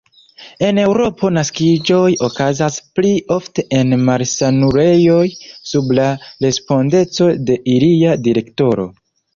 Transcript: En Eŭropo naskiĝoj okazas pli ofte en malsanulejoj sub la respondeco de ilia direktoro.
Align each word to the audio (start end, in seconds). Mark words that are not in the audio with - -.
En 0.67 0.77
Eŭropo 0.83 1.29
naskiĝoj 1.35 1.99
okazas 2.29 2.79
pli 3.01 3.13
ofte 3.37 3.67
en 3.81 3.95
malsanulejoj 4.09 5.23
sub 5.75 5.97
la 6.01 6.11
respondeco 6.49 7.31
de 7.51 7.63
ilia 7.79 8.21
direktoro. 8.29 8.93